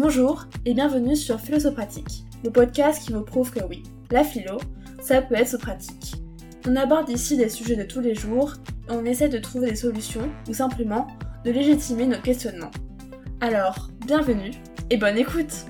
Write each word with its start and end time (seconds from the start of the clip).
Bonjour 0.00 0.46
et 0.64 0.74
bienvenue 0.74 1.16
sur 1.16 1.40
Philosopratique, 1.40 2.22
le 2.44 2.52
podcast 2.52 3.04
qui 3.04 3.12
vous 3.12 3.24
prouve 3.24 3.50
que 3.50 3.64
oui, 3.64 3.82
la 4.12 4.22
philo, 4.22 4.58
ça 5.00 5.20
peut 5.22 5.34
être 5.34 5.58
pratique. 5.58 6.14
On 6.68 6.76
aborde 6.76 7.08
ici 7.08 7.36
des 7.36 7.48
sujets 7.48 7.74
de 7.74 7.82
tous 7.82 8.00
les 8.00 8.14
jours 8.14 8.52
et 8.88 8.92
on 8.92 9.04
essaie 9.04 9.28
de 9.28 9.38
trouver 9.38 9.70
des 9.70 9.74
solutions 9.74 10.30
ou 10.48 10.54
simplement 10.54 11.08
de 11.44 11.50
légitimer 11.50 12.06
nos 12.06 12.20
questionnements. 12.20 12.70
Alors, 13.40 13.88
bienvenue 14.06 14.52
et 14.88 14.98
bonne 14.98 15.18
écoute 15.18 15.66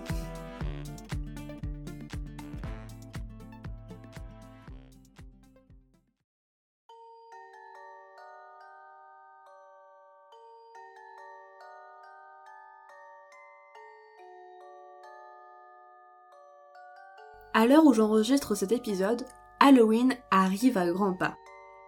À 17.58 17.67
l'heure 17.67 17.86
où 17.86 17.93
j'enregistre 17.93 18.54
cet 18.54 18.71
épisode, 18.71 19.26
Halloween 19.58 20.14
arrive 20.30 20.79
à 20.79 20.89
grands 20.93 21.14
pas. 21.14 21.35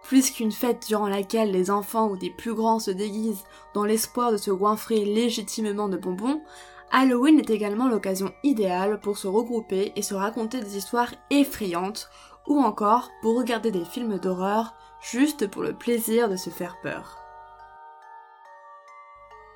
Plus 0.03 0.29
qu'une 0.29 0.51
fête 0.51 0.85
durant 0.85 1.07
laquelle 1.07 1.49
les 1.49 1.71
enfants 1.71 2.09
ou 2.09 2.17
des 2.17 2.29
plus 2.29 2.53
grands 2.53 2.79
se 2.79 2.91
déguisent 2.91 3.45
dans 3.73 3.85
l'espoir 3.85 4.33
de 4.33 4.37
se 4.37 4.51
goinfrer 4.51 5.05
légitimement 5.05 5.87
de 5.87 5.95
bonbons, 5.95 6.41
Halloween 6.91 7.39
est 7.39 7.49
également 7.49 7.87
l'occasion 7.87 8.33
idéale 8.43 8.99
pour 8.99 9.17
se 9.17 9.29
regrouper 9.29 9.93
et 9.95 10.01
se 10.01 10.13
raconter 10.13 10.59
des 10.59 10.75
histoires 10.75 11.13
effrayantes, 11.29 12.09
ou 12.47 12.59
encore 12.59 13.09
pour 13.21 13.37
regarder 13.37 13.71
des 13.71 13.85
films 13.85 14.19
d'horreur 14.19 14.73
juste 14.99 15.47
pour 15.47 15.63
le 15.63 15.73
plaisir 15.73 16.27
de 16.27 16.35
se 16.35 16.49
faire 16.49 16.81
peur. 16.83 17.17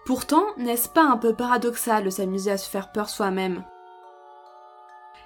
Pourtant, 0.05 0.45
n'est-ce 0.55 0.87
pas 0.87 1.03
un 1.03 1.17
peu 1.17 1.35
paradoxal 1.35 2.05
de 2.05 2.09
s'amuser 2.09 2.51
à 2.51 2.57
se 2.57 2.69
faire 2.69 2.93
peur 2.93 3.09
soi-même? 3.09 3.65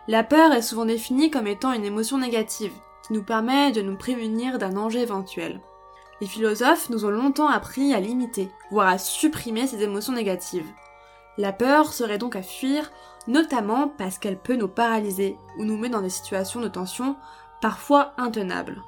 La 0.09 0.23
peur 0.23 0.51
est 0.53 0.63
souvent 0.63 0.85
définie 0.85 1.29
comme 1.29 1.45
étant 1.45 1.71
une 1.71 1.85
émotion 1.85 2.17
négative, 2.17 2.73
qui 3.05 3.13
nous 3.13 3.21
permet 3.21 3.71
de 3.71 3.83
nous 3.83 3.95
prémunir 3.95 4.57
d'un 4.57 4.71
danger 4.71 5.01
éventuel. 5.01 5.61
Les 6.19 6.25
philosophes 6.25 6.89
nous 6.89 7.05
ont 7.05 7.11
longtemps 7.11 7.47
appris 7.47 7.93
à 7.93 7.99
limiter, 7.99 8.49
voire 8.71 8.87
à 8.87 8.97
supprimer 8.97 9.67
ces 9.67 9.83
émotions 9.83 10.13
négatives. 10.13 10.65
La 11.37 11.53
peur 11.53 11.93
serait 11.93 12.17
donc 12.17 12.35
à 12.35 12.41
fuir, 12.41 12.91
notamment 13.27 13.87
parce 13.87 14.17
qu'elle 14.17 14.39
peut 14.39 14.55
nous 14.55 14.67
paralyser 14.67 15.37
ou 15.59 15.63
nous 15.63 15.77
met 15.77 15.89
dans 15.89 16.01
des 16.01 16.09
situations 16.09 16.59
de 16.59 16.69
tension 16.69 17.15
parfois 17.61 18.13
intenables. 18.17 18.81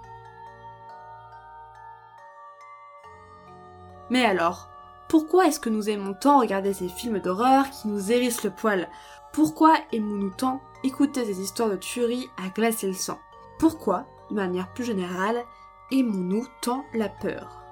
Mais 4.10 4.26
alors, 4.26 4.70
pourquoi 5.08 5.46
est-ce 5.46 5.60
que 5.60 5.70
nous 5.70 5.88
aimons 5.88 6.16
tant 6.16 6.40
regarder 6.40 6.74
ces 6.74 6.90
films 6.90 7.20
d'horreur 7.20 7.70
qui 7.70 7.90
nous 7.90 8.12
hérissent 8.12 8.44
le 8.44 8.50
poil? 8.50 8.90
Pourquoi 9.34 9.78
aimons-nous 9.94 10.32
tant 10.32 10.62
écouter 10.84 11.26
des 11.26 11.40
histoires 11.40 11.70
de 11.70 11.78
tuerie 11.78 12.30
à 12.38 12.50
glacer 12.50 12.88
le 12.88 12.94
sang? 12.94 13.18
Pourquoi, 13.60 14.06
de 14.30 14.36
manière 14.36 14.74
plus 14.74 14.84
générale, 14.84 15.46
aimons-nous 15.90 16.46
tant 16.62 16.84
la 16.94 17.08
peur? 17.08 17.64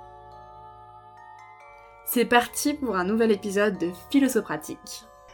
C'est 2.06 2.24
parti 2.26 2.74
pour 2.76 2.96
un 2.96 3.04
nouvel 3.04 3.32
épisode 3.32 3.78
de 3.78 3.92
Philosophatique. 4.10 5.04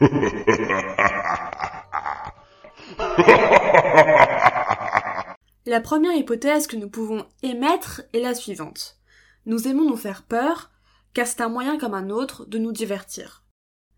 La 5.68 5.80
première 5.80 6.14
hypothèse 6.14 6.66
que 6.66 6.76
nous 6.76 6.88
pouvons 6.88 7.26
émettre 7.42 8.02
est 8.12 8.20
la 8.20 8.34
suivante. 8.34 8.98
Nous 9.46 9.66
aimons 9.68 9.84
nous 9.84 9.96
faire 9.96 10.22
peur 10.22 10.70
car 11.14 11.26
c'est 11.26 11.40
un 11.40 11.48
moyen 11.48 11.78
comme 11.78 11.94
un 11.94 12.10
autre 12.10 12.44
de 12.46 12.58
nous 12.58 12.72
divertir. 12.72 13.45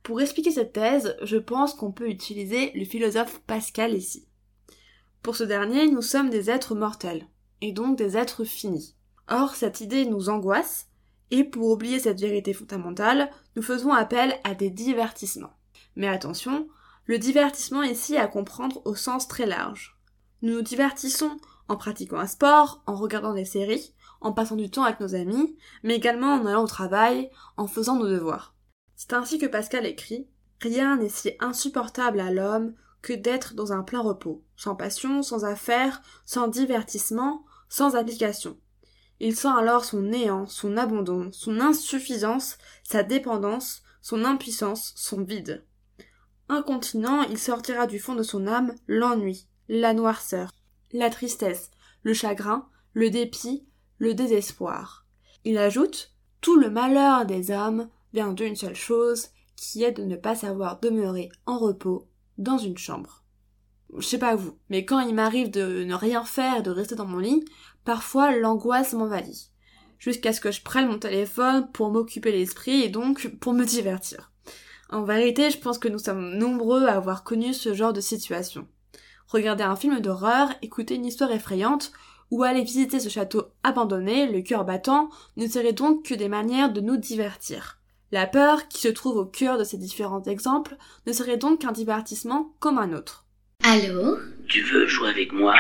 Pour 0.09 0.23
expliquer 0.23 0.53
cette 0.53 0.73
thèse, 0.73 1.19
je 1.21 1.37
pense 1.37 1.75
qu'on 1.75 1.93
peut 1.93 2.09
utiliser 2.09 2.73
le 2.73 2.87
philosophe 2.87 3.41
Pascal 3.41 3.93
ici. 3.93 4.27
Pour 5.21 5.37
ce 5.37 5.45
dernier, 5.45 5.87
nous 5.91 6.01
sommes 6.01 6.31
des 6.31 6.49
êtres 6.49 6.75
mortels, 6.75 7.27
et 7.61 7.73
donc 7.73 7.99
des 7.99 8.17
êtres 8.17 8.45
finis. 8.45 8.97
Or, 9.29 9.55
cette 9.55 9.83
idée 9.83 10.07
nous 10.07 10.31
angoisse, 10.31 10.89
et 11.31 11.45
pour 11.45 11.69
oublier 11.71 11.99
cette 11.99 12.23
vérité 12.23 12.55
fondamentale, 12.55 13.31
nous 13.55 13.61
faisons 13.61 13.93
appel 13.93 14.35
à 14.45 14.55
des 14.55 14.71
divertissements. 14.71 15.53
Mais 15.95 16.09
attention, 16.09 16.69
le 17.05 17.19
divertissement 17.19 17.83
ici 17.83 18.17
à 18.17 18.29
comprendre 18.29 18.81
au 18.87 18.95
sens 18.95 19.29
très 19.29 19.45
large. 19.45 19.99
Nous 20.41 20.55
nous 20.55 20.63
divertissons 20.63 21.37
en 21.69 21.77
pratiquant 21.77 22.19
un 22.19 22.27
sport, 22.27 22.83
en 22.87 22.95
regardant 22.95 23.35
des 23.35 23.45
séries, 23.45 23.93
en 24.23 24.33
passant 24.33 24.57
du 24.57 24.71
temps 24.71 24.85
avec 24.85 25.01
nos 25.01 25.15
amis, 25.15 25.59
mais 25.83 25.97
également 25.97 26.33
en 26.33 26.47
allant 26.47 26.65
au 26.65 26.67
travail, 26.67 27.29
en 27.59 27.67
faisant 27.67 27.97
nos 27.97 28.09
devoirs. 28.09 28.55
C'est 28.99 29.13
ainsi 29.13 29.39
que 29.39 29.47
Pascal 29.47 29.87
écrit 29.87 30.27
Rien 30.61 30.97
n'est 30.97 31.09
si 31.09 31.31
insupportable 31.39 32.19
à 32.19 32.33
l'homme 32.33 32.75
que 33.01 33.13
d'être 33.13 33.55
dans 33.55 33.73
un 33.73 33.85
plein 33.85 34.01
repos, 34.01 34.43
sans 34.57 34.75
passion, 34.75 35.23
sans 35.23 35.45
affaires, 35.45 36.03
sans 36.25 36.49
divertissement, 36.49 37.45
sans 37.69 37.95
application. 37.95 38.59
Il 39.21 39.37
sent 39.37 39.53
alors 39.57 39.85
son 39.85 40.03
néant, 40.03 40.47
son 40.47 40.77
abandon, 40.77 41.31
son 41.31 41.61
insuffisance, 41.61 42.59
sa 42.83 43.05
dépendance, 43.05 43.83
son 44.03 44.25
impuissance, 44.25 44.95
son 44.97 45.23
vide. 45.23 45.65
Incontinent, 46.49 47.23
il 47.23 47.39
sortira 47.39 47.87
du 47.87 48.01
fond 48.01 48.17
de 48.17 48.25
son 48.25 48.49
âme 48.49 48.75
l'ennui, 48.89 49.47
la 49.69 49.95
noirceur, 49.95 50.51
la 50.91 51.09
tristesse, 51.09 51.71
le 52.03 52.15
chagrin, 52.15 52.69
le 52.95 53.11
dépit, 53.11 53.65
le 53.99 54.15
désespoir. 54.15 55.07
Il 55.45 55.57
ajoute 55.57 56.13
Tout 56.41 56.57
le 56.57 56.69
malheur 56.69 57.27
des 57.27 57.53
hommes 57.53 57.89
vient 58.13 58.33
d'une 58.33 58.57
seule 58.57 58.77
chose, 58.77 59.29
qui 59.57 59.83
est 59.85 59.93
de 59.93 60.05
ne 60.05 60.17
pas 60.17 60.35
savoir 60.35 60.81
demeurer 60.81 61.31
en 61.47 61.59
repos 61.59 62.09
dans 62.39 62.59
une 62.59 62.79
chambre. 62.79 63.25
Je 63.97 64.07
sais 64.07 64.19
pas 64.19 64.37
vous, 64.37 64.57
mais 64.69 64.85
quand 64.85 65.01
il 65.01 65.15
m'arrive 65.15 65.51
de 65.51 65.85
ne 65.85 65.95
rien 65.95 66.25
faire 66.25 66.59
et 66.59 66.63
de 66.63 66.71
rester 66.71 66.95
dans 66.95 67.07
mon 67.07 67.19
lit, 67.19 67.45
parfois 67.85 68.37
l'angoisse 68.37 68.93
m'envahit. 68.93 69.51
Jusqu'à 69.99 70.33
ce 70.33 70.41
que 70.41 70.53
je 70.53 70.63
prenne 70.63 70.89
mon 70.89 70.99
téléphone 70.99 71.69
pour 71.73 71.91
m'occuper 71.91 72.31
l'esprit 72.31 72.83
et 72.83 72.89
donc 72.89 73.29
pour 73.41 73.53
me 73.53 73.65
divertir. 73.65 74.31
En 74.91 75.03
vérité, 75.03 75.51
je 75.51 75.59
pense 75.59 75.79
que 75.79 75.89
nous 75.89 75.99
sommes 75.99 76.37
nombreux 76.37 76.87
à 76.87 76.97
avoir 76.97 77.25
connu 77.25 77.53
ce 77.53 77.75
genre 77.75 77.93
de 77.93 78.01
situation. 78.01 78.69
Regarder 79.27 79.65
un 79.65 79.77
film 79.77 80.01
d'horreur, 80.01 80.49
écouter 80.63 80.95
une 80.95 81.07
histoire 81.07 81.33
effrayante, 81.33 81.93
ou 82.31 82.43
aller 82.43 82.63
visiter 82.63 83.01
ce 83.01 83.09
château 83.09 83.47
abandonné, 83.63 84.31
le 84.31 84.43
cœur 84.43 84.65
battant, 84.65 85.09
ne 85.37 85.47
seraient 85.47 85.73
donc 85.73 86.05
que 86.05 86.15
des 86.15 86.29
manières 86.29 86.73
de 86.73 86.81
nous 86.81 86.97
divertir. 86.97 87.78
La 88.11 88.27
peur, 88.27 88.69
qui 88.69 88.81
se 88.81 88.89
trouve 88.89 89.19
au 89.19 89.27
cœur 89.27 89.59
de 89.59 89.65
ces 89.65 89.77
différents 89.77 90.23
exemples, 90.23 90.77
ne 91.07 91.13
serait 91.13 91.37
donc 91.37 91.61
qu'un 91.61 91.73
divertissement 91.73 92.55
comme 92.59 92.79
un 92.79 92.95
autre. 92.95 93.27
Allô? 93.63 94.17
Tu 94.49 94.63
veux 94.63 94.87
jouer 94.87 95.11
avec 95.11 95.31
moi? 95.33 95.55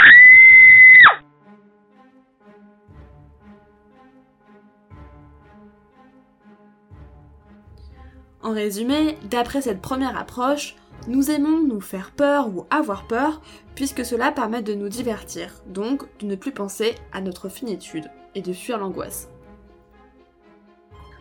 En 8.43 8.55
résumé, 8.55 9.19
d'après 9.25 9.61
cette 9.61 9.83
première 9.83 10.17
approche, 10.17 10.75
nous 11.07 11.31
aimons 11.31 11.61
nous 11.61 11.83
faire 11.83 12.13
peur 12.13 12.49
ou 12.49 12.67
avoir 12.71 13.07
peur, 13.07 13.43
puisque 13.75 14.07
cela 14.07 14.33
permet 14.33 14.63
de 14.63 14.73
nous 14.73 14.89
divertir, 14.89 15.53
donc 15.67 16.05
de 16.21 16.25
ne 16.25 16.35
plus 16.35 16.53
penser 16.53 16.95
à 17.13 17.21
notre 17.21 17.51
finitude 17.51 18.11
et 18.35 18.41
de 18.41 18.55
fuir 18.55 18.79
l'angoisse. 18.79 19.29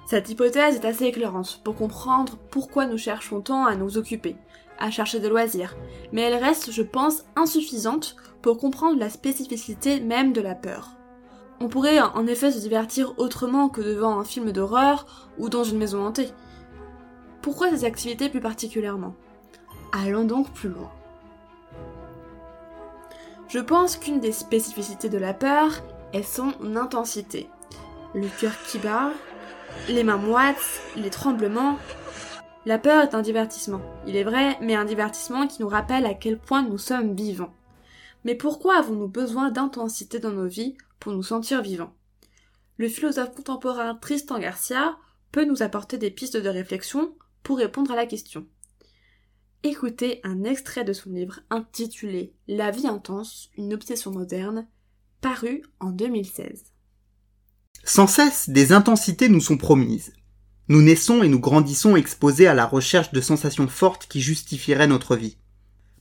Cette 0.07 0.29
hypothèse 0.29 0.77
est 0.77 0.85
assez 0.85 1.03
éclairante 1.03 1.59
pour 1.65 1.75
comprendre 1.75 2.37
pourquoi 2.49 2.85
nous 2.85 2.97
cherchons 2.97 3.41
tant 3.41 3.65
à 3.65 3.75
nous 3.75 3.97
occuper, 3.97 4.37
à 4.79 4.89
chercher 4.89 5.19
des 5.19 5.27
loisirs, 5.27 5.75
mais 6.13 6.21
elle 6.21 6.41
reste, 6.41 6.71
je 6.71 6.81
pense, 6.81 7.25
insuffisante 7.35 8.15
pour 8.41 8.57
comprendre 8.57 8.97
la 8.97 9.09
spécificité 9.09 9.99
même 9.99 10.31
de 10.31 10.39
la 10.39 10.55
peur. 10.55 10.91
On 11.59 11.67
pourrait 11.67 11.99
en 11.99 12.25
effet 12.25 12.51
se 12.51 12.59
divertir 12.59 13.15
autrement 13.17 13.67
que 13.67 13.81
devant 13.81 14.17
un 14.17 14.23
film 14.23 14.53
d'horreur 14.53 15.27
ou 15.37 15.49
dans 15.49 15.65
une 15.65 15.77
maison 15.77 16.05
hantée. 16.05 16.29
Pourquoi 17.41 17.69
ces 17.69 17.83
activités 17.83 18.29
plus 18.29 18.39
particulièrement? 18.39 19.13
Allons 19.91 20.23
donc 20.23 20.53
plus 20.53 20.69
loin. 20.69 20.89
Je 23.49 23.59
pense 23.59 23.97
qu'une 23.97 24.21
des 24.21 24.31
spécificités 24.31 25.09
de 25.09 25.17
la 25.17 25.33
peur 25.33 25.83
est 26.13 26.23
son 26.23 26.53
intensité. 26.77 27.49
Le 28.13 28.29
cœur 28.39 28.53
qui 28.67 28.77
bat, 28.77 29.11
les 29.89 30.03
mains 30.03 30.17
moites, 30.17 30.81
les 30.95 31.09
tremblements. 31.09 31.77
La 32.65 32.77
peur 32.77 33.03
est 33.03 33.15
un 33.15 33.21
divertissement, 33.21 33.81
il 34.05 34.15
est 34.15 34.23
vrai, 34.23 34.57
mais 34.61 34.75
un 34.75 34.85
divertissement 34.85 35.47
qui 35.47 35.61
nous 35.61 35.69
rappelle 35.69 36.05
à 36.05 36.13
quel 36.13 36.37
point 36.37 36.63
nous 36.63 36.77
sommes 36.77 37.15
vivants. 37.15 37.53
Mais 38.23 38.35
pourquoi 38.35 38.77
avons-nous 38.77 39.07
besoin 39.07 39.51
d'intensité 39.51 40.19
dans 40.19 40.31
nos 40.31 40.47
vies 40.47 40.77
pour 40.99 41.13
nous 41.13 41.23
sentir 41.23 41.61
vivants? 41.61 41.93
Le 42.77 42.89
philosophe 42.89 43.33
contemporain 43.33 43.95
Tristan 43.95 44.39
Garcia 44.39 44.97
peut 45.31 45.45
nous 45.45 45.63
apporter 45.63 45.97
des 45.97 46.11
pistes 46.11 46.37
de 46.37 46.49
réflexion 46.49 47.15
pour 47.43 47.57
répondre 47.57 47.91
à 47.91 47.95
la 47.95 48.05
question 48.05 48.45
écoutez 49.63 50.21
un 50.23 50.43
extrait 50.43 50.83
de 50.83 50.93
son 50.93 51.09
livre 51.09 51.39
intitulé 51.49 52.33
La 52.47 52.71
vie 52.71 52.87
intense, 52.87 53.49
une 53.57 53.73
obsession 53.73 54.11
moderne, 54.11 54.67
paru 55.21 55.63
en 55.79 55.91
2016. 55.91 56.73
Sans 57.89 58.05
cesse, 58.05 58.49
des 58.49 58.73
intensités 58.73 59.29
nous 59.29 59.39
sont 59.39 59.55
promises. 59.55 60.11
Nous 60.67 60.81
naissons 60.81 61.23
et 61.23 61.29
nous 61.29 61.39
grandissons 61.39 61.95
exposés 61.95 62.45
à 62.45 62.53
la 62.53 62.65
recherche 62.65 63.13
de 63.13 63.21
sensations 63.21 63.69
fortes 63.69 64.07
qui 64.09 64.19
justifieraient 64.19 64.87
notre 64.87 65.15
vie. 65.15 65.37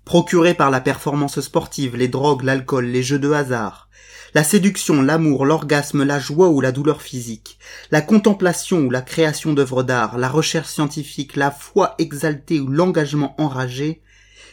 Procurées 0.04 0.54
par 0.54 0.72
la 0.72 0.80
performance 0.80 1.40
sportive, 1.40 1.94
les 1.94 2.08
drogues, 2.08 2.42
l'alcool, 2.42 2.86
les 2.86 3.04
jeux 3.04 3.20
de 3.20 3.30
hasard, 3.30 3.88
la 4.34 4.42
séduction, 4.42 5.00
l'amour, 5.00 5.46
l'orgasme, 5.46 6.02
la 6.02 6.18
joie 6.18 6.48
ou 6.48 6.60
la 6.60 6.72
douleur 6.72 7.02
physique, 7.02 7.56
la 7.92 8.00
contemplation 8.00 8.80
ou 8.80 8.90
la 8.90 9.00
création 9.00 9.52
d'œuvres 9.52 9.84
d'art, 9.84 10.18
la 10.18 10.28
recherche 10.28 10.68
scientifique, 10.68 11.36
la 11.36 11.52
foi 11.52 11.94
exaltée 11.98 12.58
ou 12.58 12.66
l'engagement 12.66 13.40
enragé, 13.40 14.02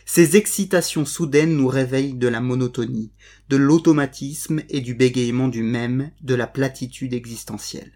ces 0.05 0.35
excitations 0.35 1.05
soudaines 1.05 1.55
nous 1.55 1.67
réveillent 1.67 2.15
de 2.15 2.27
la 2.27 2.41
monotonie, 2.41 3.11
de 3.49 3.57
l'automatisme 3.57 4.61
et 4.69 4.81
du 4.81 4.93
bégaiement 4.93 5.47
du 5.47 5.63
même, 5.63 6.11
de 6.21 6.35
la 6.35 6.47
platitude 6.47 7.13
existentielle. 7.13 7.91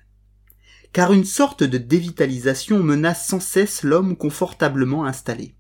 Car 0.94 1.12
une 1.12 1.26
sorte 1.26 1.64
de 1.64 1.78
dévitalisation 1.78 2.82
menace 2.82 3.28
sans 3.28 3.42
cesse 3.42 3.84
l'homme 3.84 4.16
confortablement 4.16 5.06
installé. 5.06 5.56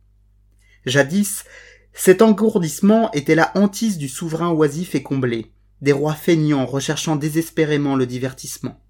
Jadis, 0.85 1.43
cet 1.93 2.21
engourdissement 2.21 3.11
était 3.11 3.35
la 3.35 3.51
hantise 3.55 3.97
du 3.97 4.07
souverain 4.07 4.51
oisif 4.51 4.95
et 4.95 5.03
comblé, 5.03 5.51
des 5.81 5.91
rois 5.91 6.13
feignants 6.13 6.65
recherchant 6.65 7.15
désespérément 7.15 7.95
le 7.95 8.05
divertissement. 8.05 8.81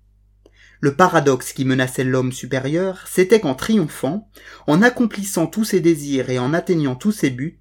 Le 0.80 0.94
paradoxe 0.94 1.54
qui 1.54 1.66
menaçait 1.66 2.04
l'homme 2.04 2.32
supérieur, 2.32 3.06
c'était 3.08 3.40
qu'en 3.40 3.56
triomphant, 3.56 4.30
en 4.68 4.82
accomplissant 4.84 5.48
tous 5.48 5.64
ses 5.64 5.80
désirs 5.80 6.30
et 6.30 6.38
en 6.38 6.54
atteignant 6.54 6.96
tous 6.96 7.12
ses 7.12 7.32
buts, 7.32 7.60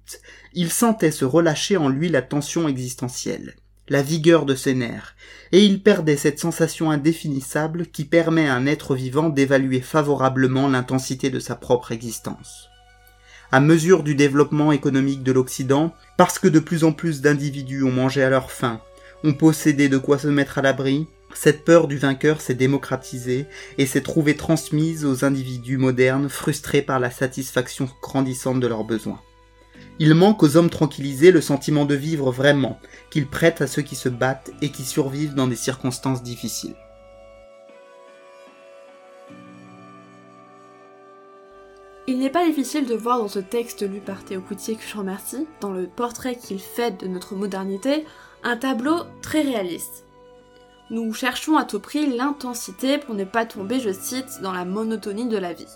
il 0.53 0.71
sentait 0.71 1.11
se 1.11 1.25
relâcher 1.25 1.77
en 1.77 1.89
lui 1.89 2.09
la 2.09 2.21
tension 2.21 2.67
existentielle, 2.67 3.55
la 3.89 4.03
vigueur 4.03 4.45
de 4.45 4.53
ses 4.53 4.75
nerfs, 4.75 5.15
et 5.51 5.63
il 5.63 5.81
perdait 5.81 6.17
cette 6.17 6.39
sensation 6.39 6.91
indéfinissable 6.91 7.87
qui 7.87 8.05
permet 8.05 8.47
à 8.47 8.53
un 8.53 8.67
être 8.67 8.93
vivant 8.93 9.29
d'évaluer 9.29 9.81
favorablement 9.81 10.67
l'intensité 10.67 11.31
de 11.31 11.39
sa 11.39 11.55
propre 11.55 11.91
existence. 11.91 12.69
À 13.51 13.61
mesure 13.61 14.03
du 14.03 14.13
développement 14.13 14.73
économique 14.73 15.23
de 15.23 15.31
l'Occident, 15.31 15.93
parce 16.17 16.37
que 16.37 16.49
de 16.49 16.59
plus 16.59 16.83
en 16.83 16.91
plus 16.91 17.21
d'individus 17.21 17.83
ont 17.83 17.91
mangé 17.91 18.21
à 18.21 18.29
leur 18.29 18.51
faim, 18.51 18.81
ont 19.23 19.33
possédé 19.33 19.89
de 19.89 19.97
quoi 19.97 20.17
se 20.17 20.27
mettre 20.27 20.57
à 20.57 20.61
l'abri, 20.61 21.07
cette 21.33 21.65
peur 21.65 21.87
du 21.87 21.97
vainqueur 21.97 22.41
s'est 22.41 22.55
démocratisée 22.55 23.45
et 23.77 23.85
s'est 23.85 24.01
trouvée 24.01 24.35
transmise 24.35 25.05
aux 25.05 25.23
individus 25.23 25.77
modernes 25.77 26.29
frustrés 26.29 26.81
par 26.81 26.99
la 26.99 27.11
satisfaction 27.11 27.89
grandissante 28.01 28.59
de 28.59 28.67
leurs 28.67 28.83
besoins. 28.83 29.21
Il 29.99 30.13
manque 30.15 30.43
aux 30.43 30.57
hommes 30.57 30.69
tranquillisés 30.69 31.31
le 31.31 31.41
sentiment 31.41 31.85
de 31.85 31.95
vivre 31.95 32.31
vraiment, 32.31 32.79
qu'ils 33.09 33.27
prêtent 33.27 33.61
à 33.61 33.67
ceux 33.67 33.81
qui 33.81 33.95
se 33.95 34.09
battent 34.09 34.51
et 34.61 34.71
qui 34.71 34.83
survivent 34.83 35.35
dans 35.35 35.47
des 35.47 35.55
circonstances 35.55 36.23
difficiles. 36.23 36.75
Il 42.09 42.19
n'est 42.19 42.29
pas 42.29 42.45
difficile 42.45 42.85
de 42.85 42.95
voir 42.95 43.17
dans 43.19 43.27
ce 43.27 43.39
texte 43.39 43.87
lu 43.87 43.99
par 43.99 44.23
Théo 44.23 44.39
Coutier 44.39 44.75
que 44.75 44.83
je 44.87 44.97
remercie, 44.97 45.45
dans 45.59 45.73
le 45.73 45.87
portrait 45.87 46.37
qu'il 46.37 46.59
fait 46.59 46.97
de 46.97 47.07
notre 47.07 47.35
modernité, 47.35 48.05
un 48.43 48.57
tableau 48.57 49.03
très 49.21 49.41
réaliste. 49.41 50.05
Nous 50.89 51.13
cherchons 51.13 51.57
à 51.57 51.65
tout 51.65 51.79
prix 51.79 52.05
l'intensité 52.07 52.97
pour 52.97 53.13
ne 53.13 53.25
pas 53.25 53.45
tomber, 53.45 53.79
je 53.79 53.91
cite, 53.91 54.41
dans 54.41 54.53
la 54.53 54.63
monotonie 54.63 55.27
de 55.27 55.37
la 55.37 55.53
vie. 55.53 55.67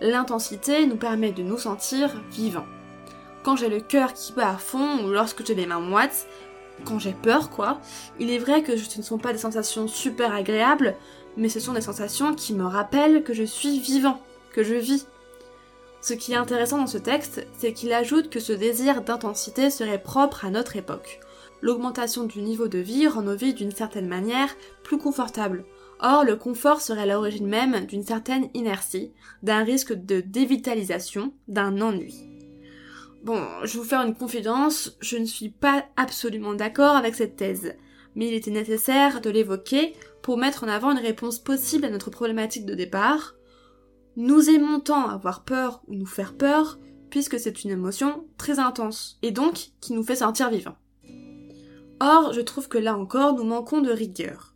L'intensité 0.00 0.86
nous 0.86 0.96
permet 0.96 1.32
de 1.32 1.42
nous 1.42 1.58
sentir 1.58 2.22
vivants. 2.30 2.66
Quand 3.42 3.56
j'ai 3.56 3.68
le 3.68 3.80
cœur 3.80 4.14
qui 4.14 4.32
bat 4.32 4.50
à 4.50 4.56
fond 4.56 5.04
ou 5.04 5.10
lorsque 5.10 5.46
j'ai 5.46 5.54
les 5.54 5.66
mains 5.66 5.80
moites, 5.80 6.26
quand 6.84 6.98
j'ai 6.98 7.12
peur 7.12 7.50
quoi, 7.50 7.80
il 8.18 8.30
est 8.30 8.38
vrai 8.38 8.62
que 8.62 8.76
ce 8.76 8.98
ne 8.98 9.02
sont 9.02 9.18
pas 9.18 9.32
des 9.32 9.38
sensations 9.38 9.88
super 9.88 10.34
agréables, 10.34 10.94
mais 11.36 11.48
ce 11.48 11.60
sont 11.60 11.72
des 11.72 11.80
sensations 11.80 12.34
qui 12.34 12.54
me 12.54 12.64
rappellent 12.64 13.24
que 13.24 13.34
je 13.34 13.44
suis 13.44 13.78
vivant, 13.78 14.20
que 14.52 14.62
je 14.62 14.74
vis. 14.74 15.06
Ce 16.00 16.14
qui 16.14 16.32
est 16.32 16.36
intéressant 16.36 16.78
dans 16.78 16.86
ce 16.86 16.98
texte, 16.98 17.46
c'est 17.58 17.72
qu'il 17.72 17.92
ajoute 17.92 18.30
que 18.30 18.40
ce 18.40 18.52
désir 18.52 19.02
d'intensité 19.02 19.70
serait 19.70 20.02
propre 20.02 20.44
à 20.44 20.50
notre 20.50 20.76
époque 20.76 21.20
l'augmentation 21.62 22.24
du 22.24 22.40
niveau 22.40 22.68
de 22.68 22.78
vie 22.78 23.08
rend 23.08 23.22
nos 23.22 23.36
vies 23.36 23.54
d'une 23.54 23.70
certaine 23.70 24.08
manière 24.08 24.54
plus 24.82 24.98
confortables. 24.98 25.64
Or, 26.00 26.24
le 26.24 26.36
confort 26.36 26.80
serait 26.80 27.06
l'origine 27.06 27.46
même 27.46 27.86
d'une 27.86 28.04
certaine 28.04 28.48
inertie, 28.54 29.12
d'un 29.42 29.64
risque 29.64 29.92
de 29.92 30.20
dévitalisation, 30.20 31.32
d'un 31.48 31.80
ennui. 31.80 32.14
Bon, 33.24 33.42
je 33.64 33.72
vais 33.72 33.78
vous 33.78 33.88
faire 33.88 34.02
une 34.02 34.14
confidence, 34.14 34.96
je 35.00 35.16
ne 35.16 35.24
suis 35.24 35.48
pas 35.48 35.86
absolument 35.96 36.54
d'accord 36.54 36.96
avec 36.96 37.14
cette 37.14 37.36
thèse, 37.36 37.74
mais 38.14 38.28
il 38.28 38.34
était 38.34 38.50
nécessaire 38.50 39.20
de 39.20 39.30
l'évoquer 39.30 39.94
pour 40.22 40.38
mettre 40.38 40.64
en 40.64 40.68
avant 40.68 40.92
une 40.92 40.98
réponse 40.98 41.38
possible 41.38 41.84
à 41.86 41.90
notre 41.90 42.10
problématique 42.10 42.66
de 42.66 42.74
départ. 42.74 43.34
Nous 44.16 44.48
aimons 44.48 44.80
tant 44.80 45.08
avoir 45.08 45.44
peur 45.44 45.82
ou 45.88 45.94
nous 45.94 46.06
faire 46.06 46.34
peur, 46.34 46.78
puisque 47.10 47.38
c'est 47.38 47.64
une 47.64 47.70
émotion 47.70 48.26
très 48.38 48.58
intense, 48.58 49.18
et 49.22 49.30
donc 49.30 49.70
qui 49.80 49.92
nous 49.92 50.02
fait 50.02 50.16
sentir 50.16 50.50
vivants. 50.50 50.76
Or, 52.00 52.34
je 52.34 52.42
trouve 52.42 52.68
que 52.68 52.76
là 52.76 52.96
encore, 52.96 53.34
nous 53.34 53.44
manquons 53.44 53.80
de 53.80 53.90
rigueur. 53.90 54.54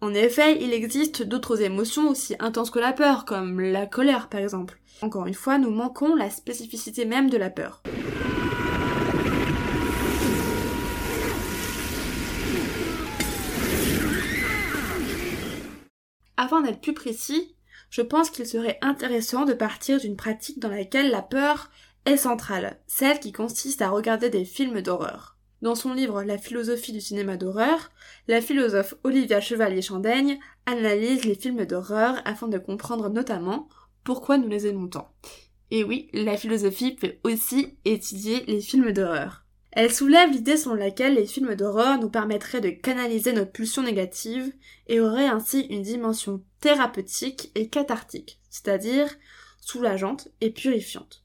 En 0.00 0.12
effet, 0.14 0.60
il 0.60 0.72
existe 0.72 1.22
d'autres 1.22 1.62
émotions 1.62 2.08
aussi 2.08 2.34
intenses 2.40 2.72
que 2.72 2.80
la 2.80 2.92
peur, 2.92 3.24
comme 3.24 3.60
la 3.60 3.86
colère 3.86 4.28
par 4.28 4.40
exemple. 4.40 4.80
Encore 5.00 5.26
une 5.26 5.34
fois, 5.34 5.58
nous 5.58 5.70
manquons 5.70 6.16
la 6.16 6.28
spécificité 6.28 7.04
même 7.04 7.30
de 7.30 7.36
la 7.36 7.50
peur. 7.50 7.84
Afin 16.36 16.62
d'être 16.62 16.80
plus 16.80 16.94
précis, 16.94 17.54
je 17.90 18.02
pense 18.02 18.30
qu'il 18.30 18.46
serait 18.46 18.78
intéressant 18.82 19.44
de 19.44 19.52
partir 19.52 20.00
d'une 20.00 20.16
pratique 20.16 20.58
dans 20.58 20.68
laquelle 20.68 21.12
la 21.12 21.22
peur 21.22 21.70
est 22.06 22.16
centrale, 22.16 22.80
celle 22.88 23.20
qui 23.20 23.30
consiste 23.30 23.82
à 23.82 23.90
regarder 23.90 24.30
des 24.30 24.44
films 24.44 24.80
d'horreur. 24.82 25.31
Dans 25.62 25.76
son 25.76 25.94
livre 25.94 26.24
La 26.24 26.38
philosophie 26.38 26.90
du 26.90 27.00
cinéma 27.00 27.36
d'horreur, 27.36 27.92
la 28.26 28.40
philosophe 28.40 28.94
Olivia 29.04 29.40
Chevalier-Chandaigne 29.40 30.40
analyse 30.66 31.24
les 31.24 31.36
films 31.36 31.64
d'horreur 31.64 32.20
afin 32.24 32.48
de 32.48 32.58
comprendre 32.58 33.08
notamment 33.08 33.68
pourquoi 34.02 34.38
nous 34.38 34.48
les 34.48 34.66
aimons 34.66 34.88
tant. 34.88 35.14
Et 35.70 35.84
oui, 35.84 36.08
la 36.12 36.36
philosophie 36.36 36.96
peut 36.96 37.14
aussi 37.22 37.76
étudier 37.84 38.44
les 38.46 38.60
films 38.60 38.90
d'horreur. 38.90 39.44
Elle 39.70 39.92
soulève 39.92 40.32
l'idée 40.32 40.56
selon 40.56 40.74
laquelle 40.74 41.14
les 41.14 41.26
films 41.26 41.54
d'horreur 41.54 41.96
nous 42.00 42.10
permettraient 42.10 42.60
de 42.60 42.70
canaliser 42.70 43.32
notre 43.32 43.52
pulsion 43.52 43.84
négative 43.84 44.52
et 44.88 44.98
auraient 44.98 45.28
ainsi 45.28 45.60
une 45.70 45.82
dimension 45.82 46.42
thérapeutique 46.58 47.52
et 47.54 47.68
cathartique, 47.68 48.40
c'est-à-dire 48.50 49.08
soulageante 49.60 50.26
et 50.40 50.50
purifiante. 50.50 51.22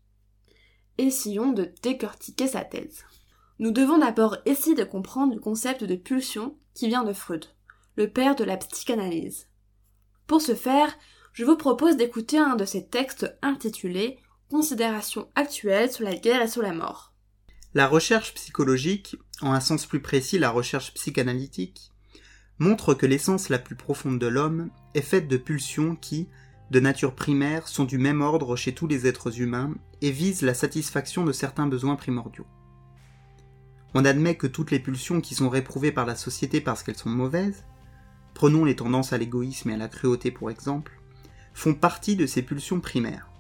Essayons 1.00 1.54
de 1.54 1.72
décortiquer 1.82 2.48
sa 2.48 2.64
thèse. 2.64 3.04
Nous 3.60 3.72
devons 3.72 3.98
d'abord 3.98 4.38
essayer 4.46 4.76
de 4.76 4.84
comprendre 4.84 5.34
le 5.34 5.40
concept 5.40 5.84
de 5.84 5.96
pulsion 5.96 6.56
qui 6.76 6.88
vient 6.88 7.04
de 7.04 7.14
Freud, 7.14 7.46
le 7.96 8.08
père 8.08 8.36
de 8.36 8.44
la 8.44 8.58
psychanalyse. 8.58 9.48
Pour 10.28 10.42
ce 10.42 10.54
faire, 10.54 10.96
je 11.34 11.44
vous 11.44 11.56
propose 11.56 11.98
d'écouter 11.98 12.38
un 12.38 12.56
de 12.56 12.66
ses 12.66 12.88
textes 12.88 13.36
intitulé 13.42 14.20
Considérations 14.50 15.28
actuelles 15.36 15.92
sur 15.92 16.06
la 16.06 16.16
guerre 16.16 16.42
et 16.42 16.48
sur 16.48 16.62
la 16.62 16.72
mort. 16.72 17.14
La 17.74 17.88
recherche 17.88 18.34
psychologique, 18.34 19.18
en 19.42 19.52
un 19.52 19.60
sens 19.60 19.86
plus 19.86 20.02
précis 20.02 20.40
la 20.40 20.52
recherche 20.52 20.94
psychanalytique, 20.94 21.92
montre 22.60 22.94
que 22.94 23.06
l'essence 23.06 23.50
la 23.50 23.60
plus 23.60 23.76
profonde 23.76 24.20
de 24.20 24.28
l'homme 24.28 24.70
est 24.94 25.02
faite 25.02 25.28
de 25.28 25.38
pulsions 25.38 25.96
qui, 25.96 26.30
de 26.72 26.80
nature 26.80 27.14
primaire, 27.14 27.68
sont 27.68 27.84
du 27.84 27.98
même 27.98 28.22
ordre 28.22 28.56
chez 28.56 28.74
tous 28.74 28.88
les 28.88 29.06
êtres 29.06 29.42
humains 29.42 29.74
et 30.02 30.12
visent 30.12 30.44
la 30.44 30.54
satisfaction 30.54 31.26
de 31.26 31.34
certains 31.34 31.68
besoins 31.68 31.98
primordiaux. 31.98 32.48
On 33.94 34.06
admet 34.06 34.36
que 34.36 34.48
toutes 34.48 34.72
les 34.72 34.80
pulsions 34.80 35.22
qui 35.22 35.36
sont 35.36 35.50
réprouvées 35.50 35.92
par 35.92 36.06
la 36.06 36.16
société 36.16 36.62
parce 36.62 36.84
qu'elles 36.84 36.98
sont 36.98 37.10
mauvaises, 37.10 37.64
prenons 38.34 38.66
les 38.66 38.76
tendances 38.76 39.14
à 39.14 39.18
l'égoïsme 39.18 39.70
et 39.70 39.74
à 39.74 39.78
la 39.78 39.88
cruauté 39.88 40.32
pour 40.32 40.52
exemple, 40.52 40.92
font 41.54 41.74
partie 41.74 42.16
de 42.16 42.26
ces 42.26 42.42
pulsions 42.42 42.80
primaires. 42.80 43.32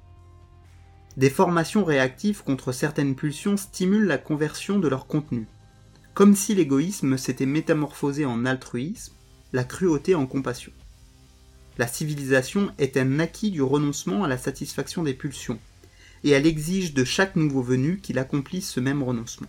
Des 1.17 1.29
formations 1.29 1.83
réactives 1.83 2.43
contre 2.43 2.71
certaines 2.71 3.15
pulsions 3.15 3.57
stimulent 3.57 4.07
la 4.07 4.17
conversion 4.17 4.79
de 4.79 4.87
leur 4.87 5.07
contenu, 5.07 5.47
comme 6.13 6.35
si 6.35 6.55
l'égoïsme 6.55 7.17
s'était 7.17 7.45
métamorphosé 7.45 8.25
en 8.25 8.45
altruisme, 8.45 9.13
la 9.53 9.63
cruauté 9.63 10.15
en 10.15 10.25
compassion. 10.25 10.71
La 11.77 11.87
civilisation 11.87 12.71
est 12.79 12.97
un 12.97 13.19
acquis 13.19 13.51
du 13.51 13.61
renoncement 13.61 14.23
à 14.23 14.27
la 14.27 14.37
satisfaction 14.37 15.03
des 15.03 15.13
pulsions, 15.13 15.59
et 16.23 16.31
elle 16.31 16.47
exige 16.47 16.93
de 16.93 17.03
chaque 17.03 17.35
nouveau 17.35 17.61
venu 17.61 17.99
qu'il 17.99 18.17
accomplisse 18.17 18.69
ce 18.69 18.79
même 18.79 19.03
renoncement. 19.03 19.47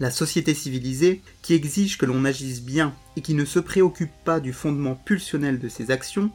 La 0.00 0.10
société 0.12 0.54
civilisée, 0.54 1.22
qui 1.42 1.54
exige 1.54 1.98
que 1.98 2.06
l'on 2.06 2.24
agisse 2.24 2.62
bien 2.62 2.94
et 3.16 3.20
qui 3.20 3.34
ne 3.34 3.44
se 3.44 3.58
préoccupe 3.58 4.12
pas 4.24 4.38
du 4.38 4.52
fondement 4.52 4.94
pulsionnel 4.94 5.58
de 5.58 5.68
ses 5.68 5.90
actions, 5.90 6.30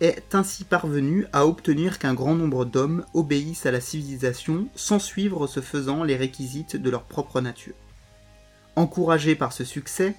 est 0.00 0.34
ainsi 0.34 0.64
parvenue 0.64 1.26
à 1.32 1.46
obtenir 1.46 2.00
qu'un 2.00 2.14
grand 2.14 2.34
nombre 2.34 2.64
d'hommes 2.64 3.04
obéissent 3.14 3.66
à 3.66 3.70
la 3.70 3.80
civilisation 3.80 4.68
sans 4.74 4.98
suivre 4.98 5.46
ce 5.46 5.60
faisant 5.60 6.02
les 6.02 6.16
réquisites 6.16 6.76
de 6.76 6.90
leur 6.90 7.04
propre 7.04 7.40
nature. 7.40 7.74
Encouragée 8.74 9.36
par 9.36 9.52
ce 9.52 9.64
succès, 9.64 10.16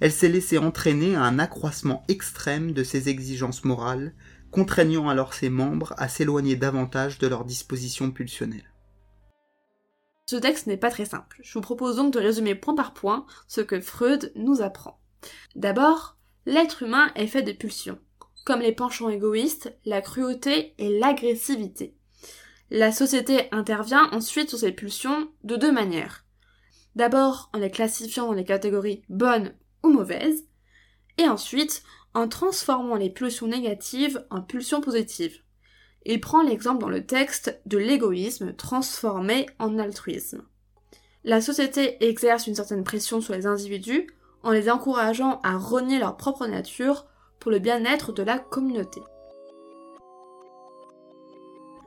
elle 0.00 0.12
s'est 0.12 0.28
laissée 0.28 0.58
entraîner 0.58 1.14
à 1.14 1.22
un 1.22 1.38
accroissement 1.38 2.04
extrême 2.08 2.72
de 2.72 2.84
ses 2.84 3.08
exigences 3.08 3.64
morales, 3.64 4.12
contraignant 4.50 5.08
alors 5.08 5.32
ses 5.32 5.48
membres 5.48 5.94
à 5.96 6.08
s'éloigner 6.08 6.56
davantage 6.56 7.18
de 7.18 7.26
leur 7.26 7.46
disposition 7.46 8.10
pulsionnelle. 8.10 8.73
Ce 10.26 10.36
texte 10.36 10.66
n'est 10.66 10.78
pas 10.78 10.90
très 10.90 11.04
simple. 11.04 11.40
Je 11.42 11.52
vous 11.54 11.60
propose 11.60 11.96
donc 11.96 12.12
de 12.12 12.18
résumer 12.18 12.54
point 12.54 12.74
par 12.74 12.94
point 12.94 13.26
ce 13.46 13.60
que 13.60 13.80
Freud 13.80 14.32
nous 14.36 14.62
apprend. 14.62 14.98
D'abord, 15.54 16.16
l'être 16.46 16.82
humain 16.82 17.10
est 17.14 17.26
fait 17.26 17.42
de 17.42 17.52
pulsions, 17.52 17.98
comme 18.44 18.60
les 18.60 18.72
penchants 18.72 19.10
égoïstes, 19.10 19.76
la 19.84 20.00
cruauté 20.00 20.74
et 20.78 20.98
l'agressivité. 20.98 21.94
La 22.70 22.90
société 22.90 23.48
intervient 23.52 24.08
ensuite 24.12 24.48
sur 24.48 24.58
ces 24.58 24.72
pulsions 24.72 25.28
de 25.42 25.56
deux 25.56 25.72
manières. 25.72 26.24
D'abord 26.96 27.50
en 27.52 27.58
les 27.58 27.70
classifiant 27.70 28.26
dans 28.26 28.32
les 28.32 28.44
catégories 28.44 29.02
bonnes 29.10 29.54
ou 29.82 29.90
mauvaises, 29.90 30.46
et 31.18 31.28
ensuite 31.28 31.82
en 32.14 32.28
transformant 32.28 32.96
les 32.96 33.10
pulsions 33.10 33.46
négatives 33.46 34.24
en 34.30 34.40
pulsions 34.40 34.80
positives. 34.80 35.42
Il 36.06 36.20
prend 36.20 36.42
l'exemple 36.42 36.80
dans 36.80 36.88
le 36.88 37.06
texte 37.06 37.60
de 37.66 37.78
l'égoïsme 37.78 38.54
transformé 38.54 39.46
en 39.58 39.78
altruisme. 39.78 40.42
La 41.24 41.40
société 41.40 42.04
exerce 42.04 42.46
une 42.46 42.54
certaine 42.54 42.84
pression 42.84 43.22
sur 43.22 43.34
les 43.34 43.46
individus 43.46 44.08
en 44.42 44.50
les 44.50 44.68
encourageant 44.68 45.40
à 45.42 45.56
renier 45.56 45.98
leur 45.98 46.16
propre 46.18 46.46
nature 46.46 47.06
pour 47.40 47.50
le 47.50 47.58
bien-être 47.58 48.12
de 48.12 48.22
la 48.22 48.38
communauté. 48.38 49.00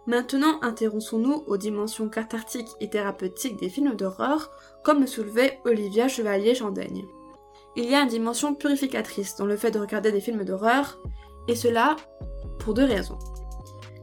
Maintenant, 0.07 0.59
intéressons-nous 0.61 1.43
aux 1.47 1.57
dimensions 1.57 2.09
cathartiques 2.09 2.69
et 2.79 2.89
thérapeutiques 2.89 3.59
des 3.59 3.69
films 3.69 3.95
d'horreur, 3.95 4.51
comme 4.83 5.01
le 5.01 5.07
soulevait 5.07 5.59
Olivia 5.65 6.07
Chevalier-Chandaigne. 6.07 7.05
Il 7.75 7.85
y 7.85 7.93
a 7.93 8.01
une 8.01 8.07
dimension 8.07 8.55
purificatrice 8.55 9.35
dans 9.35 9.45
le 9.45 9.57
fait 9.57 9.69
de 9.69 9.79
regarder 9.79 10.11
des 10.11 10.21
films 10.21 10.45
d'horreur, 10.45 10.97
et 11.47 11.55
cela 11.55 11.97
pour 12.59 12.73
deux 12.73 12.85
raisons. 12.85 13.19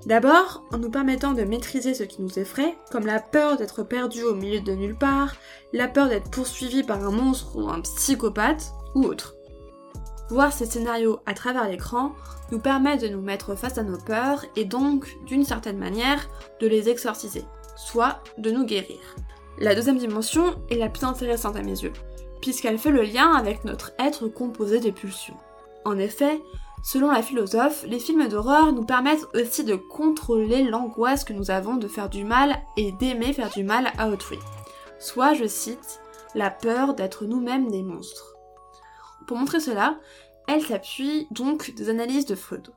D'abord, 0.06 0.64
en 0.70 0.78
nous 0.78 0.90
permettant 0.90 1.32
de 1.32 1.44
maîtriser 1.44 1.94
ce 1.94 2.02
qui 2.02 2.20
nous 2.20 2.38
effraie, 2.38 2.76
comme 2.90 3.06
la 3.06 3.20
peur 3.20 3.56
d'être 3.56 3.82
perdu 3.82 4.22
au 4.22 4.34
milieu 4.34 4.60
de 4.60 4.72
nulle 4.72 4.96
part, 4.96 5.34
la 5.72 5.88
peur 5.88 6.08
d'être 6.08 6.30
poursuivi 6.30 6.82
par 6.82 7.02
un 7.02 7.10
monstre 7.10 7.56
ou 7.56 7.68
un 7.68 7.80
psychopathe, 7.80 8.72
ou 8.94 9.04
autre. 9.04 9.34
Voir 10.28 10.52
ces 10.52 10.66
scénarios 10.66 11.20
à 11.24 11.32
travers 11.32 11.68
l'écran 11.68 12.12
nous 12.52 12.58
permet 12.58 12.98
de 12.98 13.08
nous 13.08 13.22
mettre 13.22 13.54
face 13.54 13.78
à 13.78 13.82
nos 13.82 13.98
peurs 13.98 14.44
et 14.56 14.64
donc, 14.64 15.16
d'une 15.26 15.44
certaine 15.44 15.78
manière, 15.78 16.28
de 16.60 16.66
les 16.66 16.88
exorciser, 16.88 17.44
soit 17.76 18.22
de 18.36 18.50
nous 18.50 18.64
guérir. 18.64 18.98
La 19.58 19.74
deuxième 19.74 19.98
dimension 19.98 20.56
est 20.70 20.76
la 20.76 20.88
plus 20.88 21.04
intéressante 21.04 21.56
à 21.56 21.62
mes 21.62 21.82
yeux, 21.82 21.92
puisqu'elle 22.42 22.78
fait 22.78 22.90
le 22.90 23.02
lien 23.02 23.32
avec 23.32 23.64
notre 23.64 23.92
être 23.98 24.28
composé 24.28 24.80
de 24.80 24.90
pulsions. 24.90 25.36
En 25.84 25.98
effet, 25.98 26.40
selon 26.84 27.10
la 27.10 27.22
philosophe, 27.22 27.84
les 27.88 27.98
films 27.98 28.28
d'horreur 28.28 28.72
nous 28.72 28.84
permettent 28.84 29.26
aussi 29.34 29.64
de 29.64 29.74
contrôler 29.74 30.62
l'angoisse 30.62 31.24
que 31.24 31.32
nous 31.32 31.50
avons 31.50 31.76
de 31.76 31.88
faire 31.88 32.10
du 32.10 32.22
mal 32.22 32.62
et 32.76 32.92
d'aimer 32.92 33.32
faire 33.32 33.50
du 33.50 33.64
mal 33.64 33.90
à 33.98 34.08
autrui. 34.08 34.38
Soit, 35.00 35.34
je 35.34 35.46
cite, 35.46 36.00
la 36.34 36.50
peur 36.50 36.94
d'être 36.94 37.24
nous-mêmes 37.24 37.70
des 37.70 37.82
monstres. 37.82 38.36
Pour 39.26 39.38
montrer 39.38 39.60
cela, 39.60 39.98
elle 40.46 40.62
s'appuie 40.62 41.26
donc 41.30 41.74
des 41.74 41.88
analyses 41.88 42.26
de 42.26 42.34
Freud. 42.34 42.70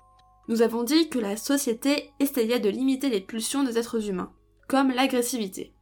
Nous 0.48 0.62
avons 0.62 0.84
dit 0.84 1.10
que 1.10 1.20
la 1.20 1.36
société 1.36 2.14
essayait 2.20 2.62
de 2.62 2.70
limiter 2.70 3.10
les 3.10 3.20
pulsions 3.20 3.64
des 3.64 3.78
êtres 3.78 4.10
humains, 4.10 4.32
comme 4.70 4.92
l'agressivité. 4.92 5.74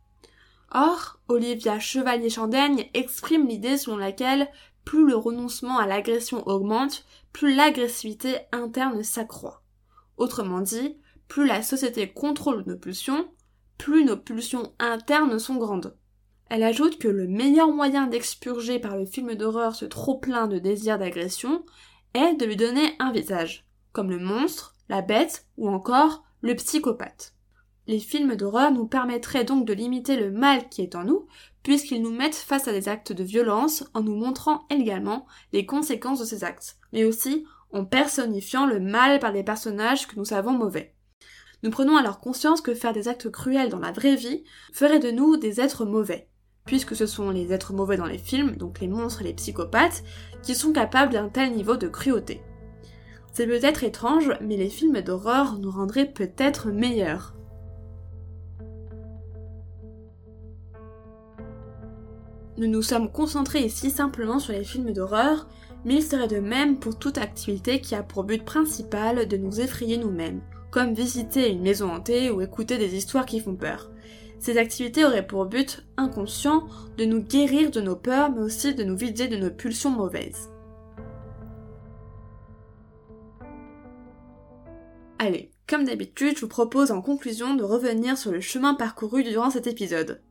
Or, 0.72 1.20
Olivia 1.28 1.80
Chevalier-Chandaigne 1.80 2.90
exprime 2.96 3.48
l'idée 3.48 3.78
selon 3.78 3.98
laquelle 3.98 4.50
plus 4.86 5.08
le 5.08 5.16
renoncement 5.16 5.78
à 5.78 5.88
l'agression 5.88 6.48
augmente, 6.48 7.06
plus 7.34 7.54
l'agressivité 7.54 8.38
interne 8.52 9.04
s'accroît. 9.04 9.64
Autrement 10.18 10.62
dit, 10.62 10.98
plus 11.28 11.46
la 11.46 11.62
société 11.62 12.14
contrôle 12.14 12.64
nos 12.66 12.78
pulsions, 12.78 13.28
plus 13.78 14.06
nos 14.06 14.16
pulsions 14.16 14.74
internes 14.80 15.38
sont 15.40 15.56
grandes. 15.56 15.98
Elle 16.50 16.64
ajoute 16.64 17.00
que 17.00 17.08
le 17.08 17.28
meilleur 17.28 17.72
moyen 17.72 18.08
d'expurger 18.08 18.80
par 18.80 18.96
le 18.96 19.06
film 19.06 19.34
d'horreur 19.36 19.76
ce 19.76 19.86
trop 19.86 20.18
plein 20.18 20.48
de 20.48 20.60
désir 20.60 21.00
d'agression 21.00 21.66
est 22.14 22.36
de 22.36 22.46
lui 22.46 22.56
donner 22.56 22.96
un 23.00 23.12
visage, 23.12 23.66
comme 23.92 24.12
le 24.12 24.20
monstre, 24.20 24.76
la 24.88 25.02
bête 25.02 25.48
ou 25.58 25.68
encore 25.68 26.24
le 26.42 26.56
psychopathe. 26.56 27.34
Les 27.88 28.00
films 28.00 28.36
d'horreur 28.36 28.72
nous 28.72 28.88
permettraient 28.88 29.44
donc 29.44 29.66
de 29.66 29.74
limiter 29.74 30.16
le 30.16 30.32
mal 30.32 30.70
qui 30.70 30.82
est 30.82 30.96
en 30.96 31.04
nous, 31.04 31.28
puisqu'ils 31.66 32.04
nous 32.04 32.14
mettent 32.14 32.36
face 32.36 32.68
à 32.68 32.72
des 32.72 32.88
actes 32.88 33.12
de 33.12 33.24
violence 33.24 33.84
en 33.96 34.04
nous 34.04 34.16
montrant 34.16 34.68
également 34.70 35.26
les 35.52 35.66
conséquences 35.66 36.20
de 36.20 36.26
ces 36.26 36.44
actes, 36.44 36.78
mais 36.94 37.06
aussi 37.06 37.44
en 37.72 37.86
personnifiant 37.86 38.68
le 38.68 38.80
mal 38.80 39.20
par 39.20 39.34
des 39.34 39.44
personnages 39.44 40.06
que 40.06 40.16
nous 40.16 40.26
savons 40.26 40.52
mauvais. 40.52 40.94
Nous 41.64 41.72
prenons 41.72 41.98
alors 41.98 42.20
conscience 42.20 42.62
que 42.62 42.76
faire 42.76 42.94
des 42.94 43.08
actes 43.08 43.32
cruels 43.32 43.70
dans 43.70 43.80
la 43.80 43.92
vraie 43.92 44.16
vie 44.16 44.44
ferait 44.74 45.00
de 45.00 45.10
nous 45.10 45.38
des 45.38 45.60
êtres 45.60 45.86
mauvais, 45.86 46.30
puisque 46.68 46.96
ce 46.96 47.08
sont 47.08 47.32
les 47.32 47.52
êtres 47.52 47.74
mauvais 47.74 47.98
dans 47.98 48.06
les 48.06 48.20
films, 48.20 48.58
donc 48.58 48.80
les 48.80 48.88
monstres 48.88 49.22
et 49.22 49.26
les 49.26 49.34
psychopathes, 49.34 50.04
qui 50.44 50.54
sont 50.54 50.72
capables 50.72 51.14
d'un 51.14 51.30
tel 51.30 51.52
niveau 51.54 51.78
de 51.78 51.88
cruauté. 51.88 52.44
C'est 53.34 53.48
peut-être 53.48 53.84
étrange, 53.84 54.34
mais 54.40 54.56
les 54.56 54.70
films 54.70 55.02
d'horreur 55.02 55.58
nous 55.58 55.72
rendraient 55.72 56.14
peut-être 56.14 56.68
meilleurs. 56.68 57.35
Nous 62.58 62.68
nous 62.68 62.82
sommes 62.82 63.12
concentrés 63.12 63.66
ici 63.66 63.92
simplement 63.92 64.40
sur 64.40 64.54
les 64.54 64.64
films 64.64 64.94
d'horreur, 64.94 65.48
mais 65.84 65.96
il 65.96 66.04
serait 66.04 66.30
de 66.30 66.40
même 66.40 66.80
pour 66.80 66.98
toute 66.98 67.18
activité 67.18 67.82
qui 67.82 67.96
a 67.96 68.04
pour 68.04 68.24
but 68.24 68.46
principal 68.46 69.28
de 69.28 69.38
nous 69.38 69.60
effrayer 69.60 69.98
nous-mêmes, 69.98 70.42
comme 70.72 70.94
visiter 70.94 71.50
une 71.50 71.62
maison 71.62 71.92
hantée 71.92 72.30
ou 72.30 72.42
écouter 72.42 72.78
des 72.78 72.96
histoires 72.96 73.26
qui 73.26 73.42
font 73.42 73.56
peur. 73.56 73.92
Ces 74.40 74.58
activités 74.58 75.04
auraient 75.04 75.28
pour 75.28 75.46
but 75.46 75.86
inconscient 75.98 76.66
de 76.98 77.04
nous 77.04 77.22
guérir 77.22 77.72
de 77.72 77.82
nos 77.82 77.96
peurs, 77.96 78.32
mais 78.32 78.42
aussi 78.42 78.74
de 78.74 78.84
nous 78.84 78.96
vider 78.96 79.28
de 79.28 79.38
nos 79.38 79.52
pulsions 79.52 79.92
mauvaises. 79.92 80.50
Allez, 85.20 85.52
comme 85.68 85.86
d'habitude, 85.86 86.36
je 86.36 86.42
vous 86.42 86.48
propose 86.48 86.92
en 86.92 87.02
conclusion 87.02 87.56
de 87.56 87.64
revenir 87.64 88.18
sur 88.18 88.32
le 88.32 88.40
chemin 88.40 88.76
parcouru 88.76 89.24
durant 89.24 89.50
cet 89.50 89.68
épisode. 89.68 90.22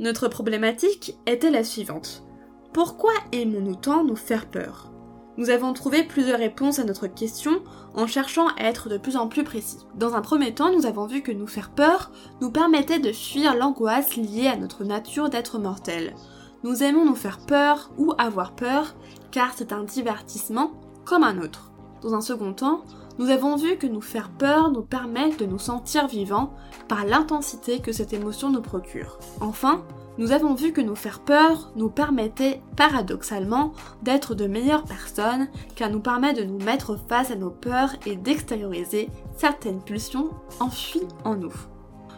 Notre 0.00 0.26
problématique 0.26 1.16
était 1.24 1.52
la 1.52 1.62
suivante. 1.62 2.24
Pourquoi 2.72 3.12
aimons-nous 3.30 3.76
tant 3.76 4.02
nous 4.02 4.16
faire 4.16 4.46
peur? 4.46 4.90
Nous 5.36 5.50
avons 5.50 5.72
trouvé 5.72 6.02
plusieurs 6.02 6.40
réponses 6.40 6.80
à 6.80 6.84
notre 6.84 7.06
question 7.06 7.62
en 7.94 8.08
cherchant 8.08 8.48
à 8.58 8.64
être 8.64 8.88
de 8.88 8.98
plus 8.98 9.16
en 9.16 9.28
plus 9.28 9.44
précis. 9.44 9.78
Dans 9.94 10.14
un 10.14 10.20
premier 10.20 10.52
temps, 10.52 10.72
nous 10.72 10.86
avons 10.86 11.06
vu 11.06 11.22
que 11.22 11.30
nous 11.30 11.46
faire 11.46 11.70
peur 11.70 12.10
nous 12.40 12.50
permettait 12.50 12.98
de 12.98 13.12
fuir 13.12 13.54
l'angoisse 13.54 14.16
liée 14.16 14.48
à 14.48 14.56
notre 14.56 14.82
nature 14.82 15.30
d'être 15.30 15.60
mortel. 15.60 16.16
Nous 16.64 16.82
aimons 16.82 17.04
nous 17.04 17.14
faire 17.14 17.38
peur 17.46 17.92
ou 17.96 18.14
avoir 18.18 18.56
peur 18.56 18.96
car 19.30 19.52
c'est 19.54 19.72
un 19.72 19.84
divertissement 19.84 20.72
comme 21.04 21.22
un 21.22 21.40
autre. 21.40 21.70
Dans 22.04 22.14
un 22.14 22.20
second 22.20 22.52
temps, 22.52 22.82
nous 23.18 23.30
avons 23.30 23.56
vu 23.56 23.78
que 23.78 23.86
nous 23.86 24.02
faire 24.02 24.28
peur 24.28 24.70
nous 24.70 24.82
permet 24.82 25.34
de 25.36 25.46
nous 25.46 25.58
sentir 25.58 26.06
vivants 26.06 26.52
par 26.86 27.06
l'intensité 27.06 27.78
que 27.80 27.92
cette 27.92 28.12
émotion 28.12 28.50
nous 28.50 28.60
procure. 28.60 29.18
Enfin, 29.40 29.82
nous 30.18 30.30
avons 30.30 30.52
vu 30.52 30.74
que 30.74 30.82
nous 30.82 30.96
faire 30.96 31.20
peur 31.20 31.72
nous 31.76 31.88
permettait 31.88 32.60
paradoxalement 32.76 33.72
d'être 34.02 34.34
de 34.34 34.46
meilleures 34.46 34.84
personnes 34.84 35.48
car 35.76 35.88
nous 35.88 36.00
permet 36.00 36.34
de 36.34 36.44
nous 36.44 36.58
mettre 36.58 36.98
face 37.08 37.30
à 37.30 37.36
nos 37.36 37.50
peurs 37.50 37.94
et 38.04 38.16
d'extérioriser 38.16 39.08
certaines 39.38 39.80
pulsions 39.80 40.28
enfuies 40.60 41.08
en 41.24 41.36
nous. 41.36 41.54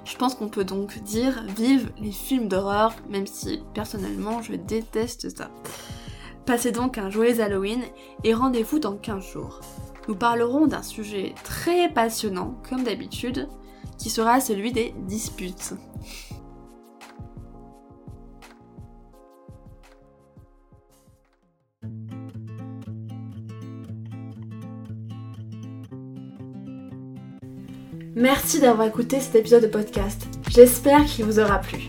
Je 0.04 0.16
pense 0.16 0.34
qu'on 0.34 0.48
peut 0.48 0.64
donc 0.64 1.00
dire 1.04 1.44
vive 1.56 1.92
les 2.00 2.10
films 2.10 2.48
d'horreur, 2.48 2.92
même 3.08 3.28
si 3.28 3.62
personnellement 3.72 4.42
je 4.42 4.54
déteste 4.54 5.36
ça. 5.36 5.48
Passez 6.46 6.70
donc 6.70 6.96
un 6.96 7.10
joyeux 7.10 7.40
Halloween 7.40 7.82
et 8.22 8.32
rendez-vous 8.32 8.78
dans 8.78 8.96
15 8.96 9.32
jours. 9.32 9.60
Nous 10.06 10.14
parlerons 10.14 10.68
d'un 10.68 10.82
sujet 10.82 11.34
très 11.42 11.88
passionnant, 11.88 12.54
comme 12.68 12.84
d'habitude, 12.84 13.48
qui 13.98 14.10
sera 14.10 14.40
celui 14.40 14.70
des 14.70 14.94
disputes. 15.08 15.74
Merci 28.14 28.60
d'avoir 28.60 28.86
écouté 28.86 29.18
cet 29.18 29.34
épisode 29.34 29.64
de 29.64 29.66
podcast. 29.66 30.28
J'espère 30.48 31.04
qu'il 31.06 31.24
vous 31.24 31.40
aura 31.40 31.58
plu. 31.58 31.88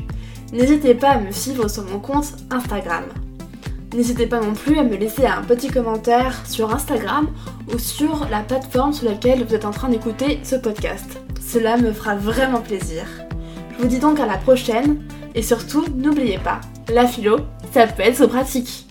N'hésitez 0.52 0.96
pas 0.96 1.12
à 1.12 1.20
me 1.20 1.32
suivre 1.32 1.68
sur 1.68 1.84
mon 1.84 2.00
compte 2.00 2.34
Instagram. 2.50 3.04
N'hésitez 3.98 4.27
pas 4.27 4.39
non 4.39 4.54
plus 4.54 4.77
à 4.77 4.84
me 4.84 4.96
laisser 4.96 5.25
un 5.25 5.42
petit 5.42 5.70
commentaire 5.70 6.46
sur 6.46 6.72
Instagram 6.72 7.30
ou 7.74 7.80
sur 7.80 8.27
la 8.30 8.42
plateforme 8.42 8.94
sur 8.94 9.10
laquelle 9.10 9.44
vous 9.44 9.56
êtes 9.56 9.66
en 9.66 9.72
train 9.72 9.89
d'écouter 9.89 10.39
ce 10.44 10.56
podcast. 10.56 11.20
Cela 11.42 11.77
me 11.77 11.92
fera 11.92 12.13
vraiment 12.13 12.62
plaisir. 12.62 13.06
Je 13.72 13.82
vous 13.82 13.88
dis 13.88 13.98
donc 13.98 14.20
à 14.20 14.27
la 14.27 14.38
prochaine 14.38 15.01
et 15.34 15.42
surtout 15.42 15.84
n'oubliez 15.96 16.38
pas, 16.38 16.62
la 16.94 17.08
philo, 17.08 17.38
ça 17.72 17.88
peut 17.88 18.04
être 18.04 18.27
pratique. 18.27 18.87